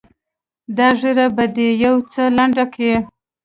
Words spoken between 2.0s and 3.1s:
څه لنډه کې.